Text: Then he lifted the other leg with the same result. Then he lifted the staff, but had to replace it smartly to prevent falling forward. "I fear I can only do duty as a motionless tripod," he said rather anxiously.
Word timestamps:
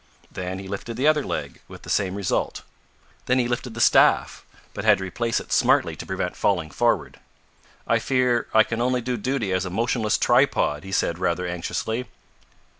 Then 0.31 0.57
he 0.57 0.67
lifted 0.67 0.97
the 0.97 1.05
other 1.07 1.23
leg 1.23 1.61
with 1.67 1.83
the 1.83 1.89
same 1.91 2.15
result. 2.15 2.63
Then 3.27 3.37
he 3.37 3.47
lifted 3.47 3.75
the 3.75 3.79
staff, 3.79 4.43
but 4.73 4.83
had 4.83 4.97
to 4.97 5.03
replace 5.03 5.39
it 5.39 5.51
smartly 5.51 5.95
to 5.95 6.07
prevent 6.07 6.35
falling 6.35 6.71
forward. 6.71 7.19
"I 7.85 7.99
fear 7.99 8.47
I 8.51 8.63
can 8.63 8.81
only 8.81 9.01
do 9.01 9.15
duty 9.15 9.53
as 9.53 9.63
a 9.63 9.69
motionless 9.69 10.17
tripod," 10.17 10.83
he 10.83 10.91
said 10.91 11.19
rather 11.19 11.45
anxiously. 11.45 12.07